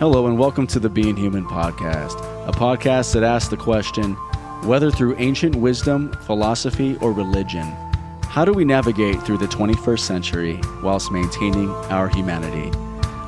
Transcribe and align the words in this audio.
Hello, 0.00 0.26
and 0.26 0.36
welcome 0.36 0.66
to 0.66 0.80
the 0.80 0.88
Being 0.88 1.16
Human 1.16 1.46
podcast, 1.46 2.18
a 2.48 2.50
podcast 2.50 3.14
that 3.14 3.22
asks 3.22 3.48
the 3.48 3.56
question 3.56 4.14
whether 4.64 4.90
through 4.90 5.14
ancient 5.18 5.54
wisdom, 5.54 6.12
philosophy, 6.22 6.96
or 7.00 7.12
religion, 7.12 7.62
how 8.24 8.44
do 8.44 8.52
we 8.52 8.64
navigate 8.64 9.22
through 9.22 9.38
the 9.38 9.46
21st 9.46 10.00
century 10.00 10.60
whilst 10.82 11.12
maintaining 11.12 11.70
our 11.92 12.08
humanity? 12.08 12.76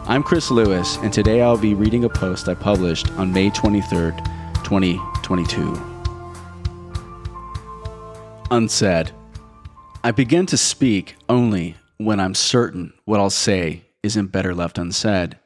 I'm 0.09 0.25
Chris 0.25 0.51
Lewis, 0.51 0.97
and 0.97 1.13
today 1.13 1.41
I'll 1.41 1.57
be 1.57 1.75
reading 1.75 2.03
a 2.03 2.09
post 2.09 2.49
I 2.49 2.55
published 2.55 3.13
on 3.13 3.33
May 3.33 3.49
23rd, 3.51 4.17
2022. 4.65 5.81
Unsaid. 8.51 9.13
I 10.03 10.11
begin 10.11 10.47
to 10.47 10.57
speak 10.57 11.15
only 11.29 11.77
when 11.99 12.19
I'm 12.19 12.35
certain 12.35 12.93
what 13.05 13.21
I'll 13.21 13.31
say 13.31 13.85
isn't 14.03 14.33
better 14.33 14.53
left 14.53 14.79
unsaid. 14.79 15.39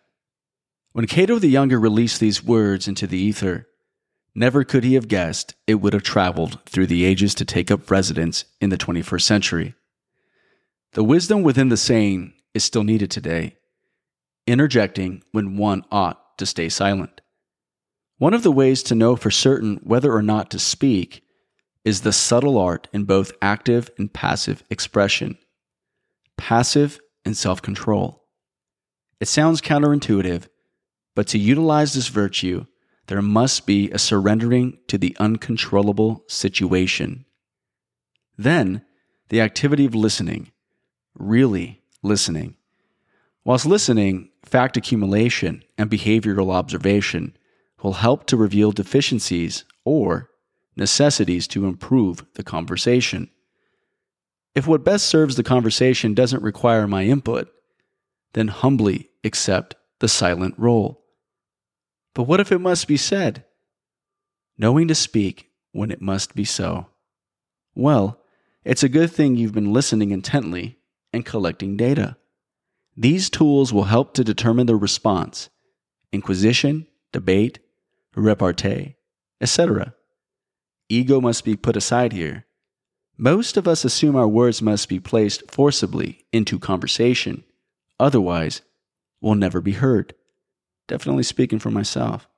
When 0.92 1.06
Cato 1.06 1.38
the 1.38 1.48
Younger 1.48 1.78
released 1.78 2.18
these 2.18 2.42
words 2.42 2.88
into 2.88 3.06
the 3.06 3.18
ether, 3.18 3.68
never 4.34 4.64
could 4.64 4.82
he 4.82 4.94
have 4.94 5.06
guessed 5.06 5.54
it 5.66 5.76
would 5.76 5.92
have 5.92 6.02
traveled 6.02 6.58
through 6.66 6.88
the 6.88 7.04
ages 7.04 7.32
to 7.36 7.44
take 7.44 7.70
up 7.70 7.90
residence 7.90 8.44
in 8.60 8.70
the 8.70 8.76
21st 8.78 9.22
century. 9.22 9.74
The 10.92 11.04
wisdom 11.04 11.42
within 11.44 11.68
the 11.68 11.76
saying 11.76 12.32
is 12.54 12.64
still 12.64 12.82
needed 12.82 13.08
today, 13.08 13.56
interjecting 14.48 15.22
when 15.30 15.56
one 15.56 15.84
ought 15.92 16.36
to 16.38 16.46
stay 16.46 16.68
silent. 16.68 17.20
One 18.18 18.34
of 18.34 18.42
the 18.42 18.50
ways 18.50 18.82
to 18.84 18.96
know 18.96 19.14
for 19.14 19.30
certain 19.30 19.76
whether 19.84 20.12
or 20.12 20.22
not 20.22 20.50
to 20.50 20.58
speak 20.58 21.22
is 21.84 22.00
the 22.00 22.12
subtle 22.12 22.58
art 22.58 22.88
in 22.92 23.04
both 23.04 23.32
active 23.40 23.90
and 23.96 24.12
passive 24.12 24.64
expression, 24.70 25.38
passive 26.36 26.98
and 27.24 27.36
self 27.36 27.62
control. 27.62 28.24
It 29.20 29.28
sounds 29.28 29.60
counterintuitive 29.60 30.48
but 31.14 31.26
to 31.28 31.38
utilize 31.38 31.94
this 31.94 32.08
virtue, 32.08 32.66
there 33.06 33.22
must 33.22 33.66
be 33.66 33.90
a 33.90 33.98
surrendering 33.98 34.78
to 34.86 34.96
the 34.96 35.16
uncontrollable 35.18 36.24
situation. 36.28 37.24
Then, 38.38 38.82
the 39.28 39.40
activity 39.40 39.84
of 39.84 39.94
listening, 39.94 40.52
really 41.14 41.82
listening. 42.02 42.56
Whilst 43.44 43.66
listening, 43.66 44.30
fact 44.44 44.76
accumulation 44.76 45.64
and 45.76 45.90
behavioral 45.90 46.52
observation 46.52 47.36
will 47.82 47.94
help 47.94 48.26
to 48.26 48.36
reveal 48.36 48.72
deficiencies 48.72 49.64
or 49.84 50.30
necessities 50.76 51.48
to 51.48 51.66
improve 51.66 52.24
the 52.34 52.42
conversation. 52.42 53.30
If 54.54 54.66
what 54.66 54.84
best 54.84 55.06
serves 55.06 55.36
the 55.36 55.42
conversation 55.42 56.14
doesn't 56.14 56.42
require 56.42 56.86
my 56.86 57.04
input, 57.04 57.48
then 58.32 58.48
humbly 58.48 59.10
accept 59.24 59.74
the 60.00 60.08
silent 60.08 60.54
role. 60.58 60.99
But 62.14 62.24
what 62.24 62.40
if 62.40 62.50
it 62.52 62.58
must 62.58 62.88
be 62.88 62.96
said? 62.96 63.44
Knowing 64.58 64.88
to 64.88 64.94
speak 64.94 65.50
when 65.72 65.90
it 65.90 66.02
must 66.02 66.34
be 66.34 66.44
so. 66.44 66.86
Well, 67.74 68.20
it's 68.64 68.82
a 68.82 68.88
good 68.88 69.10
thing 69.10 69.36
you've 69.36 69.54
been 69.54 69.72
listening 69.72 70.10
intently 70.10 70.78
and 71.12 71.24
collecting 71.24 71.76
data. 71.76 72.16
These 72.96 73.30
tools 73.30 73.72
will 73.72 73.84
help 73.84 74.14
to 74.14 74.24
determine 74.24 74.66
the 74.66 74.76
response 74.76 75.48
inquisition, 76.12 76.88
debate, 77.12 77.60
repartee, 78.16 78.96
etc. 79.40 79.94
Ego 80.88 81.20
must 81.20 81.44
be 81.44 81.56
put 81.56 81.76
aside 81.76 82.12
here. 82.12 82.46
Most 83.16 83.56
of 83.56 83.68
us 83.68 83.84
assume 83.84 84.16
our 84.16 84.26
words 84.26 84.60
must 84.60 84.88
be 84.88 84.98
placed 84.98 85.48
forcibly 85.50 86.24
into 86.32 86.58
conversation, 86.58 87.44
otherwise, 88.00 88.62
we'll 89.20 89.36
never 89.36 89.60
be 89.60 89.72
heard 89.72 90.14
definitely 90.90 91.22
speaking 91.22 91.60
for 91.60 91.70
myself. 91.70 92.28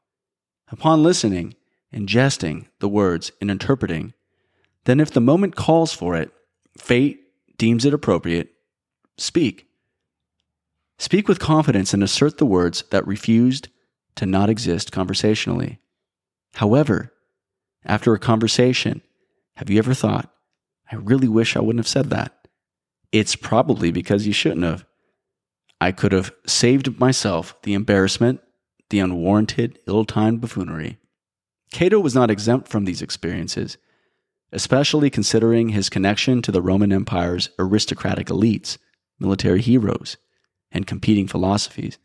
Upon 0.71 1.03
listening, 1.03 1.55
ingesting 1.91 2.67
the 2.81 2.89
words, 2.89 3.33
and 3.41 3.51
interpreting, 3.51 4.13
then 4.85 5.01
if 5.01 5.11
the 5.11 5.23
moment 5.23 5.57
calls 5.57 5.95
for 5.95 6.15
it, 6.15 6.31
fate 6.77 7.21
deems 7.57 7.87
it 7.87 7.95
appropriate, 7.95 8.53
speak. 9.17 9.69
Speak 10.99 11.29
with 11.29 11.39
confidence 11.39 11.95
and 11.95 12.03
assert 12.03 12.37
the 12.37 12.45
words 12.45 12.85
that 12.91 13.07
refused 13.07 13.69
to 14.17 14.27
not 14.27 14.51
exist 14.51 14.93
conversationally. 14.93 15.79
However, 16.55 17.11
after 17.87 18.13
a 18.13 18.19
conversation, 18.19 19.01
have 19.57 19.71
you 19.71 19.79
ever 19.79 19.95
thought, 19.95 20.31
I 20.91 20.97
really 20.97 21.29
wish 21.29 21.57
I 21.57 21.61
wouldn't 21.61 21.81
have 21.81 21.89
said 21.89 22.11
that? 22.11 22.49
It's 23.13 23.35
probably 23.35 23.91
because 23.91 24.27
you 24.27 24.35
shouldn't 24.35 24.65
have. 24.65 24.85
I 25.83 25.91
could 25.91 26.13
have 26.13 26.31
saved 26.47 27.01
myself 27.01 27.61
the 27.63 27.75
embarrassment, 27.75 28.41
the 28.91 29.01
unwarranted, 29.01 29.81
ill 29.89 30.05
timed 30.05 30.41
buffoonery. 30.41 30.99
Cato 31.73 31.99
was 31.99 32.15
not 32.15 32.31
exempt 32.31 32.69
from 32.69 32.85
these 32.85 33.03
experiences, 33.03 33.79
especially 34.53 35.11
considering 35.11 35.71
his 35.71 35.91
connection 35.91 36.41
to 36.43 36.53
the 36.53 36.63
Roman 36.63 36.93
Empire's 36.93 37.51
aristocratic 37.59 38.29
elites, 38.29 38.79
military 39.19 39.61
heroes, 39.61 40.19
and 40.71 40.87
competing 40.87 41.27
philosophies. 41.27 41.99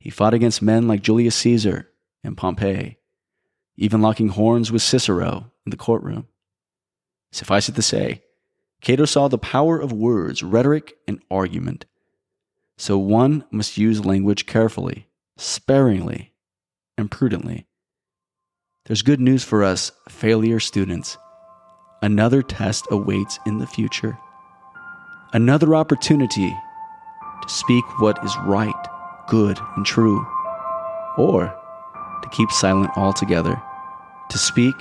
He 0.00 0.10
fought 0.10 0.34
against 0.34 0.60
men 0.60 0.88
like 0.88 1.02
Julius 1.02 1.36
Caesar 1.36 1.88
and 2.24 2.36
Pompey, 2.36 2.98
even 3.76 4.02
locking 4.02 4.30
horns 4.30 4.72
with 4.72 4.82
Cicero 4.82 5.52
in 5.64 5.70
the 5.70 5.76
courtroom. 5.76 6.26
Suffice 7.30 7.68
it 7.68 7.76
to 7.76 7.82
say, 7.82 8.24
Cato 8.80 9.04
saw 9.04 9.28
the 9.28 9.38
power 9.38 9.78
of 9.78 9.92
words, 9.92 10.42
rhetoric, 10.42 10.94
and 11.06 11.22
argument 11.30 11.84
so 12.78 12.98
one 12.98 13.44
must 13.50 13.78
use 13.78 14.04
language 14.04 14.46
carefully, 14.46 15.06
sparingly, 15.36 16.32
and 16.98 17.10
prudently. 17.10 17.66
There's 18.86 19.02
good 19.02 19.20
news 19.20 19.44
for 19.44 19.62
us, 19.62 19.92
failure 20.08 20.58
students. 20.58 21.16
Another 22.02 22.42
test 22.42 22.86
awaits 22.90 23.38
in 23.46 23.58
the 23.58 23.66
future. 23.66 24.18
Another 25.32 25.74
opportunity 25.74 26.52
to 27.42 27.48
speak 27.48 27.84
what 28.00 28.18
is 28.24 28.36
right, 28.44 28.74
good, 29.28 29.58
and 29.76 29.86
true, 29.86 30.26
or 31.16 31.54
to 32.22 32.28
keep 32.30 32.50
silent 32.50 32.90
altogether, 32.96 33.60
to 34.30 34.38
speak 34.38 34.74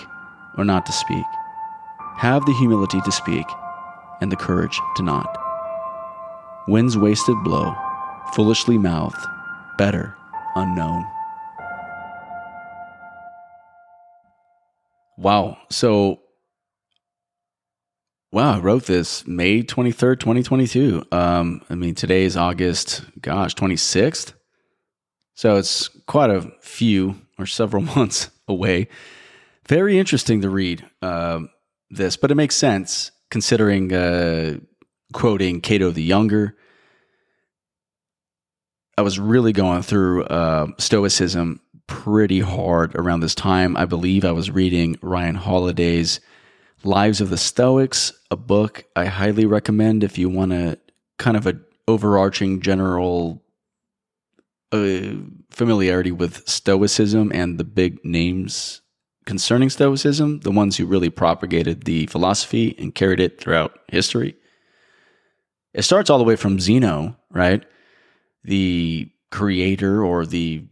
or 0.58 0.66
not 0.66 0.86
to 0.86 0.92
speak. 0.92 1.26
Have 2.18 2.46
the 2.46 2.54
humility 2.54 3.00
to 3.02 3.12
speak 3.12 3.46
and 4.20 4.32
the 4.32 4.36
courage 4.36 4.80
to 4.96 5.04
not. 5.04 5.51
Wind's 6.68 6.98
wasted 6.98 7.44
blow, 7.44 7.76
foolishly 8.34 8.78
mouthed, 8.78 9.26
better 9.78 10.16
unknown. 10.56 11.06
Wow. 15.18 15.58
So, 15.70 16.22
wow, 18.32 18.56
I 18.56 18.60
wrote 18.60 18.86
this 18.86 19.26
May 19.28 19.64
23rd, 19.64 20.20
2022. 20.20 21.04
Um, 21.12 21.62
I 21.70 21.76
mean, 21.76 21.96
today 21.96 22.24
is 22.24 22.38
August, 22.38 23.04
gosh, 23.20 23.56
26th. 23.56 24.34
So 25.34 25.56
it's 25.56 25.90
quite 26.08 26.30
a 26.30 26.52
few 26.62 27.16
or 27.40 27.46
several 27.46 27.84
months 27.96 28.30
away. 28.48 28.88
Very 29.68 29.98
interesting 29.98 30.42
to 30.42 30.50
read 30.50 30.86
uh, 31.02 31.42
this, 31.90 32.18
but 32.18 32.32
it 32.32 32.36
makes 32.36 32.56
sense 32.56 33.12
considering 33.30 33.94
uh, 33.94 34.58
quoting 35.12 35.62
Cato 35.62 35.92
the 35.92 36.04
Younger. 36.04 36.56
I 38.98 39.02
was 39.02 39.20
really 39.20 39.54
going 39.54 39.82
through 39.82 40.24
uh, 40.26 40.68
Stoicism 40.78 41.62
pretty 41.88 42.40
hard 42.40 42.96
around 42.96 43.20
this 43.20 43.36
time. 43.36 43.76
I 43.76 43.86
believe 43.86 44.24
I 44.24 44.32
was 44.32 44.52
reading 44.52 44.98
Ryan 45.02 45.36
Holiday's 45.36 46.20
Lives 46.84 47.22
of 47.22 47.30
the 47.30 47.38
Stoics, 47.38 48.12
a 48.32 48.36
book 48.36 48.86
I 48.96 49.06
highly 49.06 49.46
recommend 49.46 50.04
if 50.04 50.18
you 50.18 50.30
want 50.30 50.54
a 50.54 50.80
kind 51.20 51.38
of 51.38 51.46
an 51.46 51.64
overarching 51.88 52.62
general 52.62 53.44
uh, 54.72 55.14
familiarity 55.52 56.12
with 56.12 56.48
Stoicism 56.48 57.32
and 57.34 57.60
the 57.60 57.64
big 57.64 58.04
names 58.04 58.82
concerning 59.26 59.70
Stoicism, 59.70 60.40
the 60.40 60.52
ones 60.52 60.78
who 60.78 60.86
really 60.86 61.10
propagated 61.10 61.84
the 61.84 62.08
philosophy 62.08 62.76
and 62.80 62.96
carried 62.96 63.20
it 63.20 63.40
throughout 63.40 63.78
history. 63.88 64.36
It 65.74 65.84
starts 65.84 66.10
all 66.10 66.18
the 66.18 66.24
way 66.24 66.36
from 66.36 66.60
Zeno, 66.60 67.16
right? 67.32 67.64
The 68.44 69.10
creator 69.32 70.04
or 70.04 70.26
the 70.26 70.66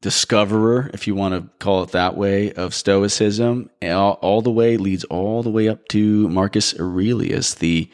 discoverer, 0.00 0.90
if 0.92 1.06
you 1.06 1.14
want 1.14 1.34
to 1.34 1.64
call 1.64 1.82
it 1.82 1.90
that 1.92 2.16
way, 2.16 2.52
of 2.52 2.74
Stoicism, 2.74 3.70
all, 3.82 4.14
all, 4.14 4.42
the 4.42 4.50
way 4.50 4.76
leads 4.76 5.04
all 5.04 5.42
the 5.42 5.50
way 5.50 5.68
up 5.68 5.86
to 5.88 6.28
Marcus 6.28 6.78
Aurelius, 6.78 7.54
the 7.54 7.88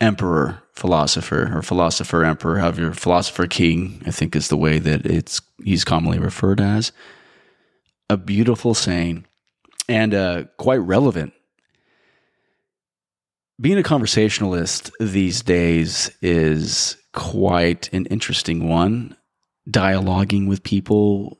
emperor 0.00 0.62
philosopher 0.72 1.56
or 1.56 1.62
philosopher 1.62 2.24
emperor, 2.24 2.58
however, 2.58 2.92
philosopher 2.92 3.46
king, 3.46 4.02
I 4.06 4.10
think 4.10 4.34
is 4.34 4.48
the 4.48 4.56
way 4.56 4.78
that 4.78 5.06
it's 5.06 5.40
he's 5.62 5.84
commonly 5.84 6.18
referred 6.18 6.60
as. 6.60 6.92
A 8.08 8.16
beautiful 8.16 8.74
saying 8.74 9.26
and 9.88 10.14
uh, 10.14 10.44
quite 10.58 10.76
relevant 10.76 11.32
being 13.60 13.78
a 13.78 13.82
conversationalist 13.82 14.90
these 15.00 15.42
days 15.42 16.10
is 16.20 16.96
quite 17.12 17.92
an 17.92 18.06
interesting 18.06 18.68
one 18.68 19.16
dialoguing 19.68 20.46
with 20.46 20.62
people 20.62 21.38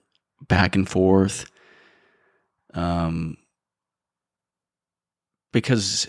back 0.49 0.75
and 0.75 0.89
forth. 0.89 1.51
Um, 2.73 3.37
because 5.53 6.09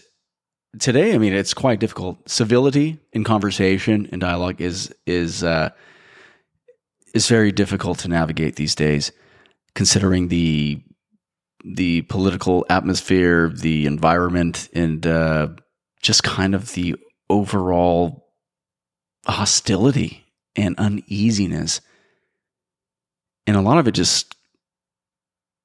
today, 0.80 1.14
I 1.14 1.18
mean, 1.18 1.34
it's 1.34 1.54
quite 1.54 1.80
difficult. 1.80 2.30
Civility 2.30 3.00
in 3.14 3.24
conversation 3.24 4.08
and 4.12 4.22
dialogue 4.22 4.62
is 4.62 4.94
is 5.06 5.44
uh, 5.44 5.70
is 7.14 7.28
very 7.28 7.52
difficult 7.52 8.00
to 8.00 8.08
navigate 8.08 8.56
these 8.56 8.76
days, 8.76 9.12
considering 9.76 10.28
the 10.30 10.82
the 11.64 12.04
political 12.04 12.66
atmosphere, 12.70 13.50
the 13.50 13.86
environment, 13.86 14.70
and 14.74 15.06
uh, 15.06 15.48
just 16.02 16.24
kind 16.24 16.56
of 16.56 16.74
the 16.74 16.96
overall 17.30 18.28
hostility 19.26 20.26
and 20.56 20.78
uneasiness. 20.78 21.82
And 23.46 23.56
a 23.56 23.62
lot 23.62 23.78
of 23.78 23.88
it 23.88 23.94
just 23.94 24.36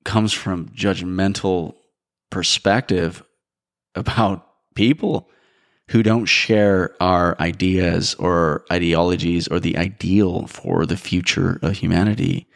comes 0.05 0.33
from 0.33 0.69
judgmental 0.71 1.75
perspective 2.31 3.23
about 3.95 4.47
people 4.75 5.29
who 5.89 6.03
don't 6.03 6.27
share 6.27 6.95
our 7.01 7.37
ideas 7.41 8.15
or 8.15 8.65
ideologies 8.73 9.49
or 9.49 9.61
the 9.61 9.77
ideal 9.77 10.47
for 10.47 10.87
the 10.87 10.97
future 10.97 11.59
of 11.63 11.77
humanity, 11.77 12.49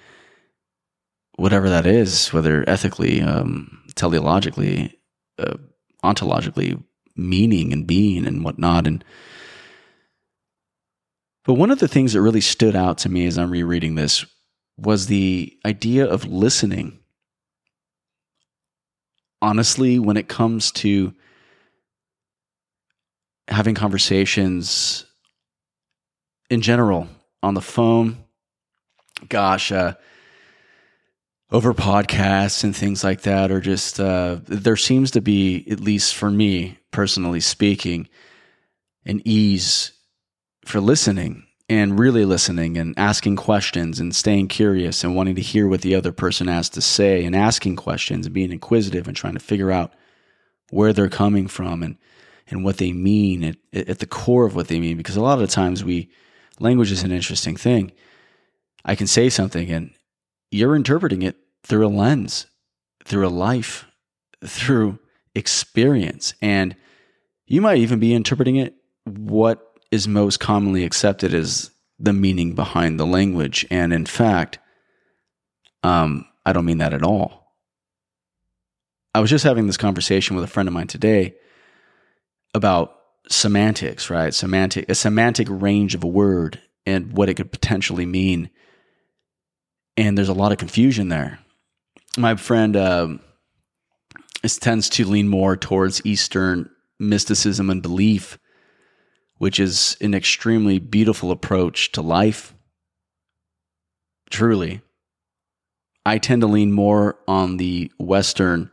whatever 1.37 1.69
that 1.69 1.87
is, 1.87 2.33
whether 2.33 2.65
ethically, 2.69 3.21
um, 3.21 3.83
teleologically, 3.95 4.93
uh, 5.39 5.57
ontologically, 6.03 6.83
meaning 7.17 7.73
and 7.73 7.87
being 7.87 8.27
and 8.27 8.45
whatnot. 8.45 8.87
And 8.87 9.05
but 11.45 11.55
one 11.55 11.71
of 11.71 11.79
the 11.79 11.89
things 11.89 12.13
that 12.13 12.23
really 12.23 12.41
stood 12.41 12.75
out 12.75 12.99
to 12.99 13.09
me 13.09 13.27
as 13.27 13.39
I'm 13.39 13.51
rereading 13.51 13.95
this 13.95 14.27
was 14.77 15.07
the 15.07 15.57
idea 15.65 16.07
of 16.07 16.27
listening. 16.27 16.99
Honestly, 19.41 19.99
when 19.99 20.17
it 20.17 20.29
comes 20.29 20.73
to 20.73 21.15
having 23.49 23.75
conversations 23.75 25.07
in 26.51 26.61
general 26.61 27.09
on 27.43 27.55
the 27.55 27.61
phone, 27.61 28.25
gosh, 29.29 29.71
uh, 29.71 29.95
over 31.51 31.73
podcasts 31.73 32.65
and 32.65 32.75
things 32.75 33.05
like 33.05 33.23
that, 33.23 33.51
or 33.51 33.61
just 33.61 34.01
uh, 34.01 34.39
there 34.45 34.77
seems 34.77 35.13
to 35.13 35.21
be, 35.21 35.65
at 35.71 35.81
least 35.81 36.15
for 36.15 36.31
me 36.31 36.79
personally 36.91 37.41
speaking, 37.41 38.09
an 39.05 39.23
ease 39.25 39.93
for 40.65 40.81
listening 40.81 41.47
and 41.69 41.99
really 41.99 42.25
listening 42.25 42.77
and 42.77 42.95
asking 42.97 43.37
questions 43.37 43.99
and 44.01 44.15
staying 44.15 44.49
curious 44.49 45.03
and 45.03 45.15
wanting 45.15 45.35
to 45.35 45.41
hear 45.41 45.69
what 45.69 45.83
the 45.83 45.95
other 45.95 46.13
person 46.13 46.49
has 46.49 46.69
to 46.69 46.81
say 46.81 47.25
and 47.25 47.35
asking 47.35 47.77
questions 47.77 48.27
and 48.27 48.35
being 48.35 48.53
inquisitive 48.53 49.09
and 49.09 49.17
trying 49.17 49.35
to 49.35 49.41
figure 49.41 49.71
out 49.71 49.93
where 50.71 50.93
they're 50.93 51.09
coming 51.09 51.47
from 51.47 51.83
and 51.83 51.97
and 52.49 52.63
what 52.63 52.77
they 52.77 52.93
mean 52.93 53.43
at, 53.43 53.57
at 53.89 53.99
the 53.99 54.07
core 54.07 54.47
of 54.47 54.55
what 54.55 54.69
they 54.69 54.79
mean. 54.79 54.97
Because 54.97 55.17
a 55.17 55.21
lot 55.21 55.35
of 55.35 55.41
the 55.41 55.47
times 55.49 55.85
we 55.85 56.09
language 56.61 56.93
is 56.93 57.03
an 57.03 57.11
interesting 57.11 57.57
thing. 57.57 57.91
I 58.85 58.95
can 58.95 59.09
say 59.09 59.29
something 59.29 59.69
and 59.71 59.91
you're 60.57 60.77
interpreting 60.77 61.23
it 61.23 61.37
through 61.63 61.87
a 61.87 61.89
lens 61.89 62.47
through 63.05 63.27
a 63.27 63.29
life 63.29 63.87
through 64.45 64.99
experience 65.35 66.35
and 66.41 66.77
you 67.47 67.61
might 67.61 67.79
even 67.79 67.99
be 67.99 68.15
interpreting 68.15 68.57
it 68.57 68.75
what 69.05 69.79
is 69.91 70.09
most 70.09 70.41
commonly 70.41 70.85
accepted 70.85 71.33
as 71.33 71.71
the 71.99 72.13
meaning 72.13 72.55
behind 72.55 72.99
the 72.99 73.07
language 73.07 73.67
and 73.71 73.93
in 73.93 74.07
fact 74.07 74.59
um, 75.83 76.27
i 76.45 76.53
don't 76.53 76.65
mean 76.65 76.79
that 76.79 76.95
at 76.95 77.03
all 77.03 77.55
i 79.15 79.21
was 79.21 79.31
just 79.31 79.45
having 79.45 79.67
this 79.67 79.77
conversation 79.77 80.37
with 80.37 80.45
a 80.45 80.49
friend 80.49 80.69
of 80.69 80.73
mine 80.73 80.87
today 80.87 81.35
about 82.55 82.97
semantics, 83.29 84.11
right? 84.11 84.35
Semantic, 84.35 84.89
a 84.89 84.95
semantic 84.95 85.47
range 85.51 85.95
of 85.95 86.05
a 86.05 86.09
word 86.09 86.61
and 86.85 87.13
what 87.13 87.29
it 87.29 87.35
could 87.35 87.53
potentially 87.53 88.07
mean. 88.07 88.51
And 89.97 90.17
there's 90.17 90.29
a 90.29 90.35
lot 90.35 90.53
of 90.53 90.59
confusion 90.59 91.09
there. 91.09 91.39
My 92.19 92.37
friend 92.37 92.77
um, 92.77 93.21
tends 94.43 94.89
to 94.91 95.05
lean 95.05 95.29
more 95.29 95.57
towards 95.57 96.05
Eastern 96.05 96.71
mysticism 96.99 97.71
and 97.71 97.83
belief, 97.83 98.39
which 99.39 99.61
is 99.61 99.97
an 100.01 100.15
extremely 100.15 100.79
beautiful 100.79 101.31
approach 101.31 101.93
to 101.93 102.03
life. 102.03 102.55
Truly. 104.31 104.81
I 106.05 106.19
tend 106.19 106.43
to 106.43 106.47
lean 106.47 106.73
more 106.73 107.19
on 107.27 107.57
the 107.57 107.91
Western 107.99 108.71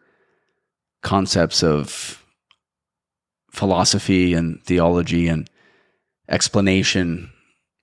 concepts 1.02 1.64
of 1.64 2.24
philosophy 3.52 4.34
and 4.34 4.64
theology 4.64 5.28
and 5.28 5.50
explanation 6.30 7.31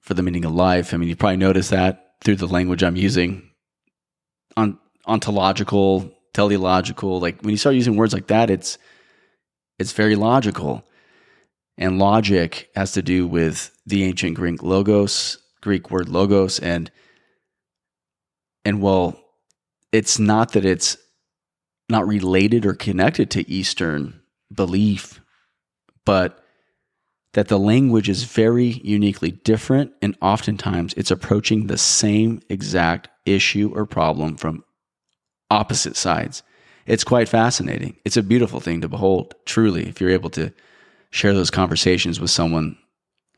for 0.01 0.15
the 0.15 0.23
meaning 0.23 0.45
of 0.45 0.53
life. 0.53 0.93
I 0.93 0.97
mean, 0.97 1.09
you 1.09 1.17
probably 1.17 1.37
noticed 1.37 1.71
that 1.71 2.10
through 2.25 2.37
the 2.37 2.47
language 2.47 2.83
I'm 2.83 2.97
using 2.97 3.51
on 4.57 4.79
ontological, 5.07 6.13
teleological. 6.35 7.21
Like 7.21 7.41
when 7.43 7.51
you 7.51 7.57
start 7.57 7.75
using 7.75 7.97
words 7.97 8.13
like 8.13 8.29
that, 8.29 8.51
it's 8.51 8.79
it's 9.79 9.93
very 9.93 10.17
logical. 10.17 10.85
And 11.79 11.99
logic 11.99 12.69
has 12.75 12.93
to 12.93 13.03
do 13.03 13.27
with 13.27 13.75
the 13.87 14.05
ancient 14.05 14.35
Greek 14.35 14.63
logos, 14.63 15.39
Greek 15.63 15.91
word 15.91 16.09
logos, 16.09 16.59
and 16.59 16.91
and 18.65 18.83
well, 18.83 19.19
it's 19.91 20.19
not 20.19 20.53
that 20.53 20.67
it's 20.67 20.99
not 21.89 22.07
related 22.07 22.67
or 22.67 22.75
connected 22.75 23.31
to 23.31 23.51
Eastern 23.51 24.21
belief 24.53 25.21
but 26.05 26.40
that 27.33 27.49
the 27.49 27.59
language 27.59 28.09
is 28.09 28.25
very 28.25 28.81
uniquely 28.83 29.31
different 29.31 29.93
and 30.03 30.17
oftentimes 30.21 30.95
it's 30.95 31.11
approaching 31.11 31.67
the 31.67 31.79
same 31.79 32.41
exact 32.49 33.09
issue 33.25 33.71
or 33.75 33.87
problem 33.87 34.37
from 34.37 34.65
opposite 35.51 35.97
sides. 35.97 36.43
It's 36.87 37.05
quite 37.05 37.29
fascinating. 37.29 37.97
It's 38.05 38.17
a 38.17 38.23
beautiful 38.23 38.59
thing 38.59 38.81
to 38.81 38.89
behold, 38.89 39.35
truly, 39.45 39.89
if 39.89 40.01
you're 40.01 40.11
able 40.11 40.31
to 40.31 40.53
share 41.11 41.35
those 41.35 41.51
conversations 41.51 42.19
with 42.19 42.31
someone 42.31 42.77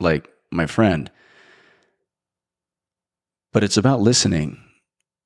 like 0.00 0.30
my 0.50 0.66
friend. 0.66 1.10
But 3.52 3.64
it's 3.64 3.76
about 3.76 4.00
listening. 4.00 4.58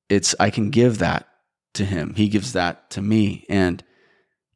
It's 0.09 0.35
I 0.39 0.49
can 0.49 0.71
give 0.71 0.97
that 0.97 1.27
to 1.75 1.85
him. 1.85 2.15
He 2.15 2.27
gives 2.27 2.53
that 2.53 2.89
to 2.91 3.01
me 3.01 3.45
and 3.49 3.83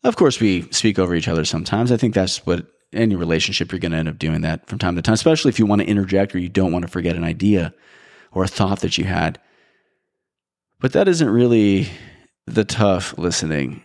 of 0.04 0.16
course, 0.16 0.40
we 0.40 0.64
speak 0.72 0.98
over 0.98 1.14
each 1.14 1.28
other 1.28 1.46
sometimes. 1.46 1.92
I 1.92 1.98
think 1.98 2.16
that's 2.16 2.44
what 2.46 2.66
any 2.94 3.16
relationship 3.16 3.72
you're 3.72 3.80
going 3.80 3.92
to 3.92 3.98
end 3.98 4.10
up 4.10 4.20
doing 4.20 4.42
that 4.42 4.68
from 4.68 4.80
time 4.80 4.96
to 4.96 5.02
time, 5.02 5.14
especially 5.14 5.50
if 5.50 5.60
you 5.60 5.66
want 5.66 5.82
to 5.82 5.88
interject 5.88 6.36
or 6.36 6.40
you 6.40 6.50
don't 6.50 6.72
want 6.72 6.84
to 6.84 6.92
forget 6.92 7.16
an 7.16 7.24
idea 7.24 7.74
or 8.32 8.44
a 8.44 8.48
thought 8.48 8.82
that 8.82 8.98
you 8.98 9.06
had. 9.06 9.40
But 10.80 10.94
that 10.94 11.08
isn't 11.08 11.30
really 11.30 11.90
the 12.48 12.66
tough 12.66 13.18
listening 13.18 13.84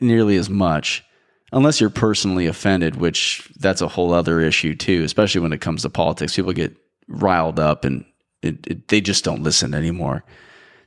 nearly 0.00 0.36
as 0.36 0.48
much 0.48 1.04
unless 1.52 1.80
you're 1.80 1.90
personally 1.90 2.46
offended, 2.46 2.96
which 2.96 3.48
that's 3.56 3.80
a 3.80 3.88
whole 3.88 4.12
other 4.12 4.40
issue 4.40 4.74
too, 4.74 5.02
especially 5.04 5.40
when 5.40 5.52
it 5.52 5.60
comes 5.60 5.82
to 5.82 5.90
politics. 5.90 6.36
People 6.36 6.52
get 6.52 6.76
riled 7.08 7.60
up 7.60 7.84
and 7.84 8.04
it, 8.42 8.66
it, 8.66 8.88
they 8.88 9.00
just 9.00 9.24
don't 9.24 9.42
listen 9.42 9.74
anymore. 9.74 10.24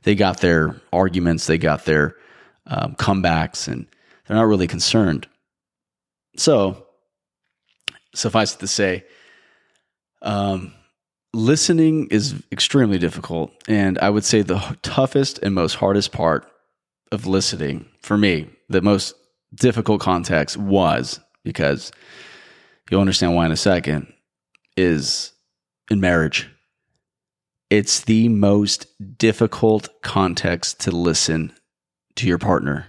They 0.02 0.14
got 0.14 0.40
their 0.40 0.80
arguments, 0.92 1.46
they 1.46 1.58
got 1.58 1.84
their 1.84 2.14
um, 2.66 2.94
comebacks, 2.94 3.66
and 3.66 3.86
they're 4.26 4.36
not 4.36 4.46
really 4.46 4.66
concerned. 4.66 5.26
So, 6.36 6.86
suffice 8.14 8.54
it 8.54 8.60
to 8.60 8.66
say, 8.66 9.04
um, 10.22 10.72
listening 11.32 12.08
is 12.10 12.42
extremely 12.50 12.98
difficult. 12.98 13.52
And 13.68 13.98
I 13.98 14.10
would 14.10 14.24
say 14.24 14.42
the 14.42 14.76
toughest 14.82 15.38
and 15.42 15.54
most 15.54 15.74
hardest 15.74 16.12
part 16.12 16.50
of 17.12 17.26
listening 17.26 17.86
for 18.02 18.16
me, 18.16 18.48
the 18.68 18.82
most 18.82 19.14
difficult 19.54 20.00
context 20.00 20.56
was 20.56 21.20
because 21.44 21.92
you'll 22.90 23.00
understand 23.00 23.34
why 23.34 23.46
in 23.46 23.52
a 23.52 23.56
second, 23.56 24.12
is 24.76 25.32
in 25.90 26.00
marriage. 26.00 26.48
It's 27.70 28.00
the 28.00 28.28
most 28.28 28.86
difficult 29.18 29.88
context 30.02 30.80
to 30.80 30.90
listen 30.90 31.52
to 32.16 32.26
your 32.26 32.38
partner. 32.38 32.86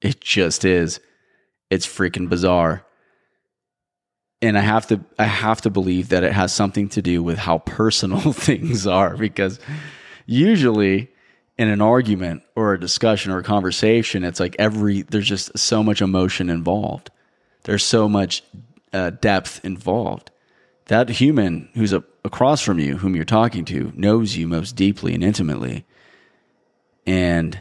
It 0.00 0.20
just 0.20 0.64
is. 0.64 1.00
It's 1.70 1.86
freaking 1.86 2.28
bizarre 2.28 2.84
and 4.40 4.56
I 4.56 4.60
have 4.60 4.86
to 4.88 5.00
I 5.18 5.24
have 5.24 5.60
to 5.62 5.70
believe 5.70 6.10
that 6.10 6.24
it 6.24 6.32
has 6.32 6.52
something 6.52 6.88
to 6.90 7.02
do 7.02 7.22
with 7.22 7.38
how 7.38 7.58
personal 7.58 8.32
things 8.32 8.86
are 8.86 9.16
because 9.16 9.58
usually 10.26 11.10
in 11.56 11.68
an 11.68 11.80
argument 11.80 12.42
or 12.54 12.72
a 12.72 12.80
discussion 12.80 13.32
or 13.32 13.38
a 13.38 13.42
conversation 13.42 14.24
it's 14.24 14.40
like 14.40 14.54
every 14.58 15.02
there's 15.02 15.28
just 15.28 15.56
so 15.58 15.82
much 15.82 16.00
emotion 16.00 16.50
involved. 16.50 17.10
There's 17.64 17.84
so 17.84 18.08
much 18.08 18.42
uh, 18.92 19.10
depth 19.10 19.64
involved. 19.64 20.30
That 20.86 21.10
human 21.10 21.68
who's 21.74 21.92
a, 21.92 22.02
across 22.24 22.62
from 22.62 22.78
you, 22.78 22.96
whom 22.96 23.14
you're 23.14 23.24
talking 23.24 23.64
to, 23.66 23.92
knows 23.94 24.36
you 24.36 24.48
most 24.48 24.74
deeply 24.74 25.14
and 25.14 25.22
intimately. 25.22 25.84
And 27.06 27.60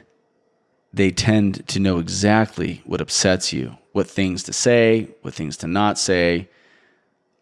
they 0.93 1.12
tend 1.12 1.67
to 1.67 1.79
know 1.79 2.00
exactly 2.00 2.81
what 2.86 3.01
upsets 3.01 3.51
you, 3.51 3.77
what 3.91 4.10
things 4.10 4.43
to 4.43 4.53
say, 4.53 5.10
what 5.24 5.34
things 5.34 5.57
to 5.57 5.67
not 5.67 5.98
say, 5.98 6.48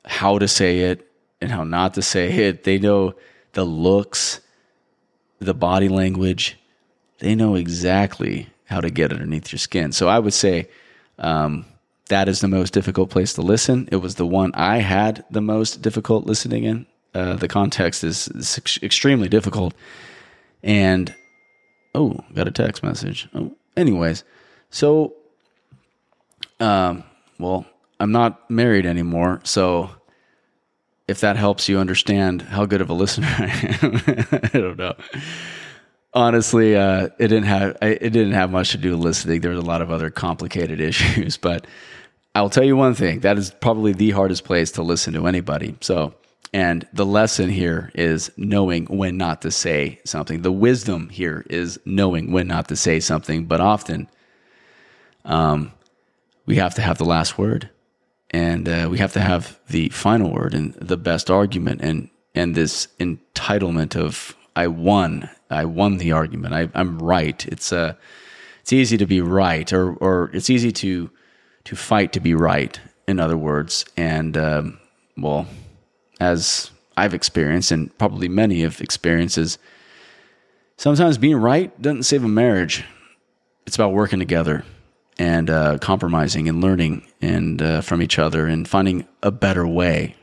how 0.06 0.38
to 0.40 0.48
say 0.48 0.80
it, 0.80 1.10
and 1.42 1.52
how 1.52 1.64
not 1.64 1.94
to 1.96 2.02
say 2.02 2.32
it. 2.32 2.64
They 2.64 2.78
know 2.78 3.16
the 3.54 3.66
looks, 3.66 4.42
the 5.40 5.54
body 5.54 5.90
language. 5.90 6.58
They 7.20 7.36
know 7.36 7.56
exactly 7.56 8.50
how 8.66 8.82
to 8.82 8.90
get 8.90 9.12
underneath 9.12 9.52
your 9.52 9.60
skin. 9.60 9.92
So 9.92 10.08
I 10.08 10.20
would 10.20 10.34
say 10.34 10.68
um, 11.20 11.66
that 12.10 12.28
is 12.28 12.42
the 12.42 12.48
most 12.48 12.74
difficult 12.74 13.10
place 13.10 13.34
to 13.34 13.42
listen. 13.42 13.88
It 13.92 13.98
was 13.98 14.16
the 14.16 14.26
one 14.26 14.52
I 14.54 14.78
had 14.78 15.24
the 15.30 15.42
most 15.42 15.82
difficult 15.82 16.26
listening 16.26 16.64
in. 16.64 16.86
Uh, 17.14 17.36
the 17.36 17.48
context 17.48 18.04
is, 18.04 18.28
is 18.30 18.58
ex- 18.58 18.84
extremely 18.84 19.30
difficult. 19.30 19.74
And 20.62 21.16
oh, 21.94 22.20
got 22.34 22.48
a 22.48 22.52
text 22.52 22.84
message. 22.84 23.30
Oh, 23.34 23.56
anyways, 23.78 24.24
so 24.70 25.14
um, 26.60 27.04
well, 27.40 27.66
I'm 28.00 28.12
not 28.12 28.50
married 28.50 28.86
anymore, 28.86 29.42
so 29.44 29.90
if 31.08 31.22
that 31.22 31.38
helps 31.38 31.70
you 31.70 31.80
understand 31.80 32.42
how 32.42 32.66
good 32.66 32.82
of 32.82 32.90
a 32.90 32.94
listener 32.94 33.28
I 33.38 33.78
am, 33.82 34.02
I 34.54 34.60
don't 34.60 34.78
know. 34.78 34.96
Honestly, 36.14 36.76
uh, 36.76 37.10
it 37.20 37.28
didn't 37.28 37.44
have 37.44 37.78
it 37.82 38.12
didn't 38.12 38.34
have 38.34 38.50
much 38.50 38.72
to 38.72 38.78
do 38.78 38.92
with 38.92 39.00
listening. 39.00 39.42
There 39.42 39.52
was 39.52 39.60
a 39.60 39.66
lot 39.66 39.82
of 39.82 39.92
other 39.92 40.10
complicated 40.10 40.80
issues, 40.90 41.38
but 41.38 41.68
I'll 42.34 42.50
tell 42.50 42.64
you 42.64 42.76
one 42.76 42.96
thing: 42.96 43.20
that 43.22 43.38
is 43.38 43.52
probably 43.52 43.94
the 43.94 44.12
hardest 44.12 44.44
place 44.44 44.72
to 44.72 44.84
listen 44.84 45.14
to 45.14 45.28
anybody. 45.28 45.76
So, 45.82 46.16
and 46.54 46.88
the 46.94 47.06
lesson 47.06 47.50
here 47.50 47.92
is 47.96 48.32
knowing 48.38 48.86
when 48.86 49.18
not 49.18 49.42
to 49.44 49.52
say 49.52 50.00
something. 50.06 50.42
The 50.42 50.52
wisdom 50.52 51.10
here 51.10 51.46
is 51.50 51.80
knowing 51.86 52.32
when 52.32 52.48
not 52.48 52.70
to 52.70 52.76
say 52.78 53.02
something. 53.02 53.46
But 53.46 53.60
often, 53.60 54.08
um, 55.26 55.74
we 56.46 56.56
have 56.56 56.76
to 56.76 56.82
have 56.82 56.98
the 56.98 57.06
last 57.06 57.38
word 57.38 57.70
and 58.36 58.68
uh, 58.68 58.90
we 58.92 58.98
have 58.98 59.14
to 59.14 59.22
have 59.22 59.58
the 59.70 59.88
final 59.90 60.30
word 60.30 60.54
and 60.54 60.74
the 60.74 60.98
best 60.98 61.32
argument 61.32 61.80
and 61.82 62.10
and 62.34 62.54
this 62.54 62.90
entitlement 63.00 63.96
of 63.96 64.36
I 64.58 64.68
won. 64.68 65.30
I 65.50 65.64
won 65.64 66.00
the 66.00 66.12
argument. 66.12 66.54
I, 66.54 66.70
I'm 66.74 67.00
right. 67.00 67.46
It's 67.48 67.72
uh 67.72 67.94
it's 68.60 68.74
easy 68.74 68.98
to 68.98 69.06
be 69.06 69.22
right 69.22 69.72
or 69.72 69.94
or 69.94 70.32
it's 70.34 70.50
easy 70.50 70.74
to 70.84 71.10
to 71.64 71.76
fight 71.78 72.12
to 72.12 72.20
be 72.20 72.36
right 72.36 72.78
in 73.08 73.22
other 73.22 73.38
words. 73.38 73.86
And 73.96 74.36
um, 74.36 74.80
well 75.18 75.48
as 76.20 76.72
I've 76.98 77.14
experienced 77.14 77.72
and 77.72 77.98
probably 77.98 78.28
many 78.28 78.64
have 78.64 78.82
experienced 78.82 79.38
is 79.38 79.58
sometimes 80.76 81.18
being 81.18 81.38
right 81.38 81.70
doesn't 81.82 82.04
save 82.04 82.26
a 82.26 82.28
marriage. 82.28 82.84
It's 83.66 83.78
about 83.78 83.94
working 83.94 84.20
together 84.20 84.66
and 85.18 85.50
uh, 85.50 85.78
compromising 85.80 86.50
and 86.50 86.62
learning 86.62 87.06
and 87.22 87.62
uh, 87.62 87.82
from 87.82 88.02
each 88.02 88.20
other 88.20 88.48
and 88.48 88.68
finding 88.68 89.08
a 89.24 89.32
better 89.32 89.66
way, 89.66 90.16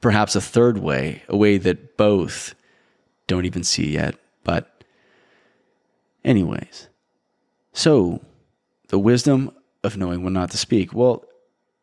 perhaps 0.00 0.36
a 0.36 0.40
third 0.40 0.78
way, 0.78 1.22
a 1.28 1.36
way 1.36 1.56
that 1.58 1.96
both 1.96 2.54
don't 3.26 3.46
even 3.46 3.64
see 3.64 3.92
yet. 3.92 4.16
But, 4.42 4.84
anyways, 6.24 6.88
so 7.72 8.20
the 8.88 8.98
wisdom 8.98 9.50
of 9.82 9.96
knowing 9.96 10.22
when 10.22 10.32
not 10.32 10.50
to 10.50 10.58
speak. 10.58 10.94
Well, 10.94 11.24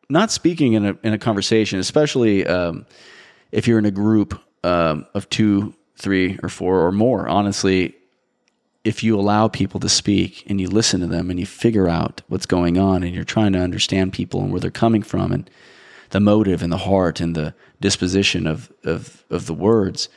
not 0.08 0.30
speaking 0.30 0.74
in 0.74 0.84
a 0.84 0.98
in 1.02 1.12
a 1.12 1.18
conversation, 1.18 1.78
especially 1.78 2.46
um, 2.46 2.86
if 3.50 3.66
you're 3.66 3.78
in 3.78 3.86
a 3.86 3.90
group 3.90 4.38
um, 4.62 5.06
of 5.14 5.28
two, 5.28 5.74
three, 5.96 6.38
or 6.42 6.48
four 6.48 6.86
or 6.86 6.92
more. 6.92 7.28
Honestly, 7.28 7.94
if 8.84 9.02
you 9.02 9.18
allow 9.18 9.48
people 9.48 9.78
to 9.80 9.88
speak 9.88 10.44
and 10.48 10.60
you 10.60 10.68
listen 10.68 11.00
to 11.00 11.06
them 11.06 11.30
and 11.30 11.38
you 11.38 11.46
figure 11.46 11.88
out 11.88 12.20
what's 12.28 12.46
going 12.46 12.78
on 12.78 13.02
and 13.02 13.14
you're 13.14 13.24
trying 13.24 13.52
to 13.52 13.58
understand 13.58 14.12
people 14.12 14.40
and 14.40 14.50
where 14.50 14.60
they're 14.60 14.70
coming 14.70 15.02
from 15.02 15.32
and 15.32 15.48
the 16.10 16.20
motive 16.20 16.62
and 16.62 16.72
the 16.72 16.78
heart 16.78 17.20
and 17.20 17.34
the 17.34 17.54
disposition 17.80 18.46
of 18.46 18.72
of, 18.84 19.24
of 19.30 19.46
the 19.46 19.54
words, 19.54 20.08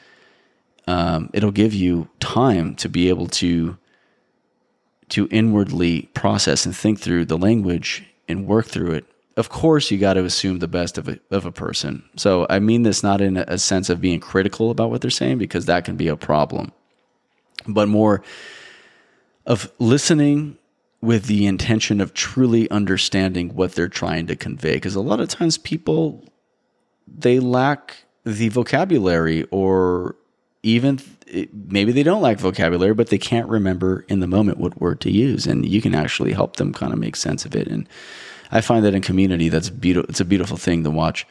um, 0.87 1.29
it'll 1.33 1.51
give 1.51 1.73
you 1.73 2.07
time 2.19 2.75
to 2.75 2.89
be 2.89 3.09
able 3.09 3.27
to 3.27 3.77
to 5.09 5.27
inwardly 5.31 6.03
process 6.13 6.65
and 6.65 6.75
think 6.75 6.99
through 6.99 7.25
the 7.25 7.37
language 7.37 8.03
and 8.27 8.47
work 8.47 8.65
through 8.65 8.91
it. 8.91 9.05
Of 9.37 9.49
course, 9.49 9.91
you 9.91 9.97
got 9.97 10.13
to 10.13 10.23
assume 10.23 10.59
the 10.59 10.67
best 10.67 10.97
of 10.97 11.07
a, 11.07 11.19
of 11.29 11.45
a 11.45 11.51
person. 11.51 12.03
So 12.15 12.47
I 12.49 12.59
mean 12.59 12.83
this 12.83 13.03
not 13.03 13.21
in 13.21 13.37
a 13.37 13.57
sense 13.57 13.89
of 13.89 14.01
being 14.01 14.19
critical 14.19 14.71
about 14.71 14.89
what 14.89 15.01
they're 15.01 15.11
saying 15.11 15.37
because 15.37 15.65
that 15.65 15.85
can 15.85 15.95
be 15.95 16.07
a 16.07 16.15
problem, 16.15 16.71
but 17.67 17.87
more 17.87 18.23
of 19.45 19.71
listening 19.79 20.57
with 21.01 21.25
the 21.25 21.45
intention 21.45 22.01
of 22.01 22.13
truly 22.13 22.69
understanding 22.71 23.49
what 23.49 23.73
they're 23.73 23.87
trying 23.87 24.27
to 24.27 24.35
convey. 24.35 24.73
Because 24.73 24.95
a 24.95 25.01
lot 25.01 25.19
of 25.19 25.29
times 25.29 25.57
people, 25.57 26.23
they 27.07 27.39
lack 27.39 28.05
the 28.23 28.49
vocabulary 28.49 29.45
or 29.51 30.15
even 30.63 30.99
maybe 31.53 31.91
they 31.91 32.01
don't 32.01 32.21
lack 32.21 32.39
vocabulary, 32.39 32.93
but 32.93 33.09
they 33.09 33.19
can't 33.19 33.47
remember 33.47 34.05
in 34.07 34.19
the 34.19 34.27
moment 34.27 34.57
what 34.57 34.81
word 34.81 34.99
to 35.01 35.11
use. 35.11 35.45
And 35.45 35.65
you 35.65 35.81
can 35.81 35.93
actually 35.93 36.33
help 36.33 36.55
them 36.55 36.73
kind 36.73 36.91
of 36.91 36.97
make 36.97 37.15
sense 37.15 37.45
of 37.45 37.55
it. 37.55 37.67
And 37.67 37.87
I 38.51 38.61
find 38.61 38.83
that 38.85 38.95
in 38.95 39.01
community, 39.01 39.49
that's 39.49 39.69
beautiful. 39.69 40.09
It's 40.09 40.19
a 40.19 40.25
beautiful 40.25 40.57
thing 40.57 40.83
to 40.83 40.91
watch 40.91 41.27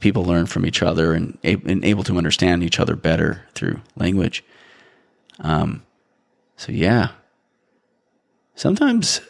people 0.00 0.24
learn 0.24 0.46
from 0.46 0.66
each 0.66 0.82
other 0.82 1.12
and, 1.14 1.38
and 1.42 1.84
able 1.84 2.04
to 2.04 2.18
understand 2.18 2.62
each 2.62 2.78
other 2.78 2.96
better 2.96 3.42
through 3.54 3.80
language. 3.96 4.44
Um, 5.40 5.84
so 6.56 6.72
yeah, 6.72 7.10
Sometimes 8.56 9.20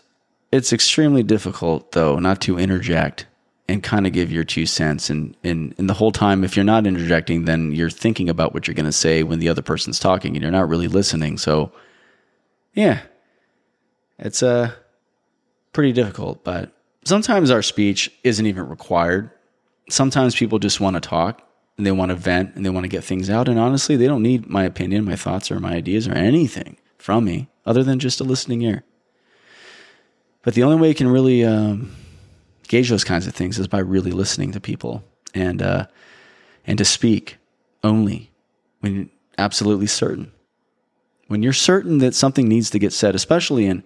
it's 0.52 0.72
extremely 0.72 1.24
difficult, 1.24 1.92
though, 1.92 2.18
not 2.20 2.40
to 2.42 2.58
interject 2.58 3.26
and 3.68 3.82
kind 3.82 4.06
of 4.06 4.12
give 4.12 4.30
your 4.30 4.44
two 4.44 4.64
cents. 4.64 5.10
And, 5.10 5.36
and, 5.42 5.74
and 5.78 5.90
the 5.90 5.94
whole 5.94 6.12
time, 6.12 6.44
if 6.44 6.56
you're 6.56 6.64
not 6.64 6.86
interjecting, 6.86 7.44
then 7.44 7.72
you're 7.72 7.90
thinking 7.90 8.30
about 8.30 8.54
what 8.54 8.66
you're 8.66 8.76
going 8.76 8.86
to 8.86 8.92
say 8.92 9.24
when 9.24 9.40
the 9.40 9.48
other 9.48 9.62
person's 9.62 9.98
talking 9.98 10.36
and 10.36 10.42
you're 10.42 10.52
not 10.52 10.68
really 10.68 10.86
listening. 10.86 11.38
So, 11.38 11.72
yeah, 12.72 13.00
it's 14.20 14.44
uh, 14.44 14.70
pretty 15.72 15.92
difficult. 15.92 16.44
But 16.44 16.72
sometimes 17.04 17.50
our 17.50 17.62
speech 17.62 18.12
isn't 18.22 18.46
even 18.46 18.68
required. 18.68 19.32
Sometimes 19.90 20.36
people 20.36 20.60
just 20.60 20.80
want 20.80 20.94
to 20.94 21.00
talk 21.00 21.42
and 21.76 21.86
they 21.86 21.92
want 21.92 22.10
to 22.10 22.14
vent 22.14 22.54
and 22.54 22.64
they 22.64 22.70
want 22.70 22.84
to 22.84 22.88
get 22.88 23.04
things 23.04 23.28
out. 23.28 23.48
And 23.48 23.58
honestly, 23.58 23.96
they 23.96 24.06
don't 24.06 24.22
need 24.22 24.48
my 24.48 24.64
opinion, 24.64 25.04
my 25.04 25.16
thoughts, 25.16 25.50
or 25.50 25.60
my 25.60 25.74
ideas 25.74 26.08
or 26.08 26.14
anything 26.14 26.76
from 26.98 27.24
me 27.24 27.48
other 27.64 27.82
than 27.82 27.98
just 27.98 28.20
a 28.20 28.24
listening 28.24 28.62
ear. 28.62 28.84
But 30.42 30.54
the 30.54 30.62
only 30.62 30.76
way 30.76 30.88
you 30.88 30.94
can 30.94 31.08
really 31.08 31.44
um, 31.44 31.94
gauge 32.68 32.88
those 32.88 33.04
kinds 33.04 33.26
of 33.26 33.34
things 33.34 33.58
is 33.58 33.68
by 33.68 33.78
really 33.78 34.12
listening 34.12 34.52
to 34.52 34.60
people 34.60 35.04
and 35.34 35.60
uh, 35.60 35.86
and 36.66 36.78
to 36.78 36.84
speak 36.84 37.38
only 37.82 38.30
when 38.80 38.94
you're 38.94 39.06
absolutely 39.38 39.86
certain. 39.86 40.32
When 41.28 41.42
you're 41.42 41.52
certain 41.52 41.98
that 41.98 42.14
something 42.14 42.48
needs 42.48 42.70
to 42.70 42.78
get 42.78 42.92
said, 42.92 43.14
especially 43.14 43.66
in 43.66 43.82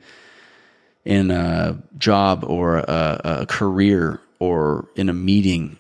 in 1.04 1.30
a 1.30 1.82
job 1.96 2.44
or 2.46 2.78
a, 2.78 3.20
a 3.24 3.46
career 3.46 4.20
or 4.38 4.88
in 4.96 5.08
a 5.08 5.14
meeting, 5.14 5.78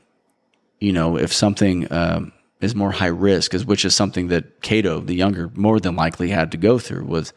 you 0.80 0.92
know, 0.92 1.16
if 1.16 1.32
something 1.32 1.90
um, 1.92 2.32
is 2.60 2.74
more 2.74 2.90
high 2.90 3.06
risk, 3.06 3.54
is 3.54 3.64
which 3.64 3.84
is 3.84 3.94
something 3.94 4.28
that 4.28 4.62
Cato, 4.62 5.00
the 5.00 5.14
younger, 5.14 5.50
more 5.54 5.78
than 5.78 5.94
likely 5.94 6.30
had 6.30 6.50
to 6.52 6.56
go 6.56 6.78
through, 6.78 7.04
was 7.04 7.32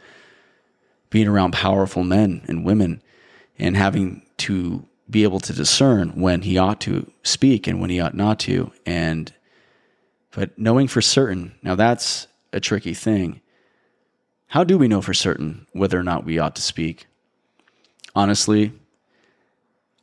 being 1.09 1.27
around 1.27 1.51
powerful 1.51 2.03
men 2.03 2.41
and 2.47 2.65
women 2.65 3.01
and 3.59 3.77
having 3.77 4.23
to 4.37 4.85
be 5.09 5.23
able 5.23 5.39
to 5.41 5.53
discern 5.53 6.09
when 6.19 6.41
he 6.41 6.57
ought 6.57 6.81
to 6.81 7.11
speak 7.21 7.67
and 7.67 7.79
when 7.79 7.89
he 7.89 7.99
ought 7.99 8.15
not 8.15 8.39
to. 8.39 8.71
And, 8.85 9.31
but 10.31 10.57
knowing 10.57 10.87
for 10.87 11.01
certain, 11.01 11.53
now 11.61 11.75
that's 11.75 12.27
a 12.51 12.59
tricky 12.59 12.93
thing. 12.93 13.41
How 14.47 14.63
do 14.63 14.77
we 14.77 14.87
know 14.87 15.01
for 15.01 15.13
certain 15.13 15.67
whether 15.73 15.99
or 15.99 16.03
not 16.03 16.25
we 16.25 16.39
ought 16.39 16.55
to 16.55 16.61
speak? 16.61 17.07
Honestly, 18.15 18.71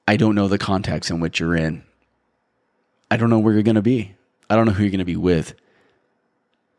I 0.07 0.17
don't 0.17 0.35
know 0.35 0.49
the 0.49 0.59
context 0.59 1.11
in 1.11 1.21
which 1.21 1.41
you're 1.41 1.57
in. 1.57 1.85
I 3.11 3.17
don't 3.17 3.31
know 3.31 3.39
where 3.39 3.55
you're 3.55 3.63
going 3.63 3.75
to 3.75 3.83
be. 3.83 4.15
I 4.49 4.57
don't 4.57 4.67
know 4.67 4.73
who 4.73 4.83
you're 4.83 4.91
going 4.91 4.99
to 5.01 5.05
be 5.05 5.17
with. 5.17 5.55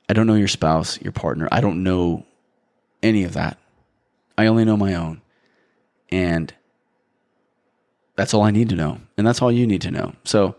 I 0.09 0.13
don't 0.13 0.27
know 0.27 0.35
your 0.35 0.47
spouse, 0.47 1.01
your 1.01 1.11
partner. 1.11 1.47
I 1.51 1.61
don't 1.61 1.83
know 1.83 2.25
any 3.01 3.23
of 3.23 3.33
that. 3.33 3.57
I 4.37 4.47
only 4.47 4.65
know 4.65 4.77
my 4.77 4.93
own. 4.93 5.21
And 6.09 6.53
that's 8.15 8.33
all 8.33 8.43
I 8.43 8.51
need 8.51 8.69
to 8.69 8.75
know. 8.75 8.99
And 9.17 9.25
that's 9.25 9.41
all 9.41 9.51
you 9.51 9.65
need 9.65 9.81
to 9.83 9.91
know. 9.91 10.13
So 10.23 10.55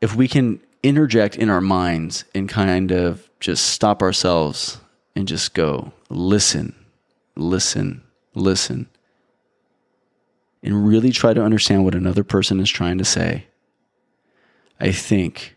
if 0.00 0.14
we 0.14 0.28
can 0.28 0.60
interject 0.82 1.36
in 1.36 1.50
our 1.50 1.60
minds 1.60 2.24
and 2.34 2.48
kind 2.48 2.92
of 2.92 3.28
just 3.40 3.66
stop 3.66 4.02
ourselves 4.02 4.78
and 5.16 5.26
just 5.26 5.54
go, 5.54 5.92
listen, 6.08 6.74
listen, 7.34 8.02
listen, 8.34 8.88
and 10.62 10.86
really 10.86 11.10
try 11.10 11.34
to 11.34 11.42
understand 11.42 11.84
what 11.84 11.94
another 11.94 12.24
person 12.24 12.60
is 12.60 12.70
trying 12.70 12.98
to 12.98 13.04
say, 13.04 13.46
I 14.80 14.92
think 14.92 15.56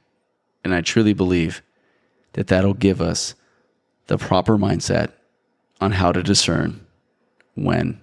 And 0.64 0.74
I 0.74 0.82
truly 0.82 1.14
believe 1.14 1.62
that 2.34 2.48
that'll 2.48 2.74
give 2.74 3.02
us 3.02 3.36
the 4.08 4.18
proper 4.18 4.58
mindset 4.58 5.12
on 5.80 5.94
how 5.94 6.12
to 6.12 6.22
discern 6.22 6.86
when 7.56 8.00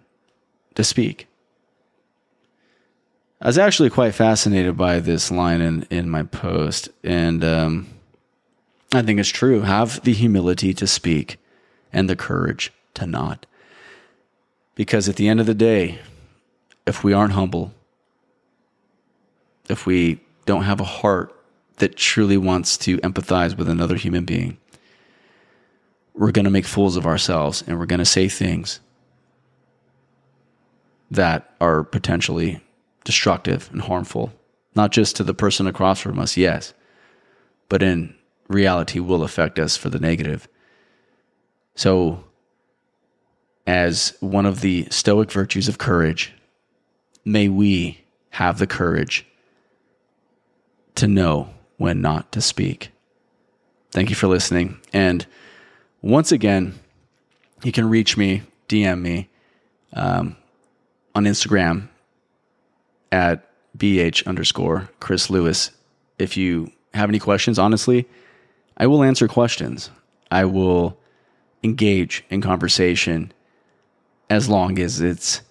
to 0.75 0.85
speak. 0.85 1.29
I 3.41 3.47
was 3.47 3.59
actually 3.59 3.91
quite 3.91 4.15
fascinated 4.15 4.77
by 4.77 4.99
this 4.99 5.31
line 5.31 5.61
in, 5.61 5.83
in 5.91 6.09
my 6.09 6.23
post, 6.23 6.89
and 7.05 7.45
um, 7.45 7.87
I 8.95 9.03
think 9.03 9.21
it's 9.21 9.29
true. 9.29 9.61
Have 9.61 10.03
the 10.05 10.15
humility 10.15 10.73
to 10.75 10.87
speak 10.87 11.37
and 11.93 12.09
the 12.09 12.17
courage 12.17 12.73
to 12.95 13.07
not. 13.07 13.45
Because 14.75 15.09
at 15.09 15.17
the 15.17 15.29
end 15.29 15.41
of 15.41 15.47
the 15.47 15.55
day, 15.55 15.99
if 16.87 17.05
we 17.05 17.13
aren't 17.13 17.35
humble, 17.35 17.75
if 19.69 19.85
we 19.85 20.21
don't 20.47 20.63
have 20.63 20.81
a 20.81 20.85
heart 20.85 21.33
that 21.77 21.97
truly 21.97 22.39
wants 22.39 22.79
to 22.79 22.97
empathize 22.99 23.57
with 23.57 23.69
another 23.69 23.97
human 23.97 24.25
being, 24.25 24.57
we're 26.15 26.33
going 26.33 26.45
to 26.45 26.51
make 26.51 26.65
fools 26.65 26.97
of 26.97 27.07
ourselves 27.07 27.63
and 27.67 27.79
we're 27.79 27.87
going 27.87 27.99
to 27.99 28.05
say 28.05 28.29
things 28.29 28.81
that 31.11 31.55
are 31.61 31.85
potentially 31.85 32.61
destructive 33.05 33.69
and 33.73 33.83
harmful, 33.83 34.33
not 34.75 34.91
just 34.93 35.17
to 35.17 35.25
the 35.25 35.35
person 35.35 35.67
across 35.67 36.01
from 36.01 36.19
us, 36.19 36.37
yes, 36.37 36.73
but 37.69 37.83
in 37.83 38.15
reality 38.49 38.99
will 38.99 39.23
affect 39.23 39.59
us 39.59 39.77
for 39.77 39.91
the 39.91 39.99
negative. 39.99 40.49
So, 41.75 42.25
as 43.67 44.17
one 44.21 44.47
of 44.47 44.61
the 44.61 44.87
stoic 44.91 45.31
virtues 45.31 45.69
of 45.69 45.79
courage, 45.79 46.33
may 47.25 47.49
we 47.49 48.05
have 48.31 48.59
the 48.59 48.67
courage 48.67 49.27
to 50.97 51.07
know 51.07 51.51
when 51.77 52.01
not 52.01 52.33
to 52.33 52.41
speak. 52.41 52.91
Thank 53.91 54.11
you 54.11 54.17
for 54.17 54.27
listening. 54.27 54.79
And 54.93 55.27
once 56.03 56.33
again, 56.33 56.75
you 57.63 57.73
can 57.73 57.89
reach 57.89 58.17
me, 58.17 58.43
DM 58.69 59.01
me 59.01 59.29
um, 59.93 60.37
on 61.15 61.25
Instagram 61.25 61.89
at 63.13 63.49
bh 63.77 64.27
underscore 64.27 64.91
Chris 65.01 65.31
Lewis. 65.31 65.71
If 66.19 66.37
you 66.37 66.73
have 66.95 67.09
any 67.09 67.19
questions, 67.19 67.59
honestly, 67.59 68.09
I 68.77 68.87
will 68.87 69.03
answer 69.03 69.29
questions. 69.29 69.91
I 70.31 70.45
will 70.45 70.99
engage 71.63 72.25
in 72.31 72.41
conversation 72.41 73.33
as 74.29 74.49
long 74.49 74.79
as 74.79 75.01
it's 75.01 75.43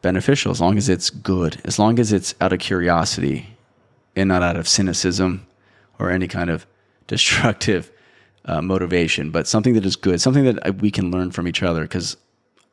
beneficial, 0.00 0.50
as 0.50 0.60
long 0.60 0.78
as 0.78 0.88
it's 0.88 1.10
good, 1.10 1.60
as 1.64 1.78
long 1.78 1.98
as 1.98 2.12
it's 2.12 2.34
out 2.40 2.52
of 2.52 2.58
curiosity 2.58 3.51
and 4.16 4.28
not 4.28 4.42
out 4.42 4.56
of 4.56 4.68
cynicism 4.68 5.46
or 5.98 6.10
any 6.10 6.28
kind 6.28 6.50
of 6.50 6.66
destructive 7.06 7.90
uh, 8.44 8.60
motivation, 8.60 9.30
but 9.30 9.46
something 9.46 9.74
that 9.74 9.84
is 9.84 9.96
good, 9.96 10.20
something 10.20 10.44
that 10.44 10.80
we 10.80 10.90
can 10.90 11.10
learn 11.10 11.30
from 11.30 11.46
each 11.46 11.62
other. 11.62 11.82
Because 11.82 12.16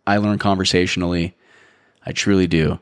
I 0.07 0.17
learn 0.17 0.39
conversationally, 0.39 1.35
I 2.05 2.11
truly 2.11 2.47
do, 2.47 2.79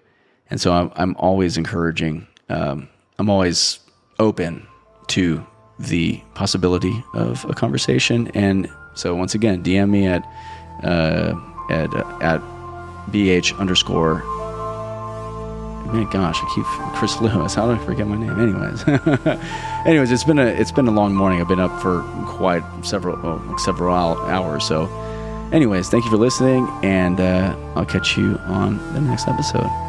and 0.50 0.62
so 0.62 0.72
I'm, 0.72 0.92
I'm 0.96 1.16
always 1.18 1.58
encouraging. 1.58 2.28
Um, 2.50 2.88
I'm 3.20 3.30
always 3.30 3.80
open 4.20 4.66
to 5.08 5.46
the 5.80 6.22
possibility 6.34 7.04
of 7.14 7.46
a 7.46 7.54
conversation, 7.54 8.30
and 8.30 8.70
so 8.94 9.16
once 9.16 9.36
again, 9.36 9.64
DM 9.64 9.90
me 9.90 10.08
at 10.08 10.24
uh, 10.84 11.36
at 11.70 11.94
uh, 11.94 12.18
at 12.22 12.42
bh 13.12 13.58
underscore 13.58 14.22
man, 15.94 16.10
gosh, 16.10 16.40
I 16.42 16.52
keep 16.56 16.66
Chris 16.96 17.20
Lewis. 17.22 17.56
How 17.56 17.68
did 17.68 17.82
I 17.82 17.86
forget 17.86 18.08
my 18.08 18.18
name? 18.18 18.40
Anyways, 18.40 18.88
anyways, 19.86 20.12
it's 20.12 20.24
been 20.24 20.40
a 20.40 20.46
it's 20.46 20.72
been 20.72 20.88
a 20.88 20.92
long 20.92 21.16
morning. 21.16 21.42
I've 21.42 21.48
been 21.48 21.60
up 21.60 21.82
for 21.82 22.02
quite 22.26 22.64
several 22.84 23.18
well, 23.22 23.58
several 23.58 23.94
hours. 23.94 24.66
So, 24.66 24.86
anyways, 25.52 25.90
thank 25.90 26.06
you 26.06 26.12
for 26.12 26.18
listening, 26.18 26.68
and 26.84 27.20
uh, 27.20 27.56
I'll 27.76 27.86
catch 27.86 28.18
you 28.18 28.38
on 28.46 28.78
the 28.94 29.02
next 29.02 29.28
episode. 29.28 29.87